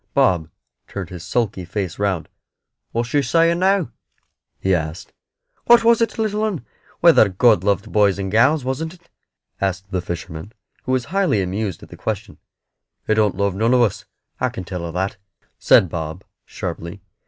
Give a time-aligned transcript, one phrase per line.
[0.15, 0.49] Bob
[0.87, 2.27] turned his sulky face round.
[2.91, 3.91] "What's she saying now?"
[4.59, 5.13] he asked.
[5.67, 6.65] "What was, it little 'un
[7.01, 9.11] whether God loved boys and gals, wasn't it?"
[9.61, 10.53] asked the fisherman,
[10.85, 12.39] who was highly amused at the question.
[13.05, 14.05] "He don't love none of us,
[14.39, 15.17] I can tell her that,"
[15.59, 17.03] said Bob, sharply.